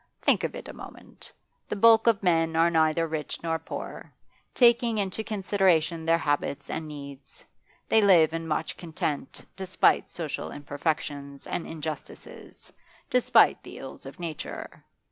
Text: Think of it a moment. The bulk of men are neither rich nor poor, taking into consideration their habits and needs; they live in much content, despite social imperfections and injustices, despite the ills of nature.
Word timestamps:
Think 0.19 0.43
of 0.43 0.55
it 0.55 0.67
a 0.67 0.73
moment. 0.73 1.31
The 1.69 1.75
bulk 1.75 2.07
of 2.07 2.23
men 2.23 2.55
are 2.55 2.71
neither 2.71 3.05
rich 3.07 3.37
nor 3.43 3.59
poor, 3.59 4.11
taking 4.55 4.97
into 4.97 5.23
consideration 5.23 6.05
their 6.07 6.17
habits 6.17 6.71
and 6.71 6.87
needs; 6.87 7.45
they 7.87 8.01
live 8.01 8.33
in 8.33 8.47
much 8.47 8.77
content, 8.77 9.45
despite 9.55 10.07
social 10.07 10.49
imperfections 10.49 11.45
and 11.45 11.67
injustices, 11.67 12.73
despite 13.11 13.61
the 13.61 13.77
ills 13.77 14.07
of 14.07 14.19
nature. 14.19 14.83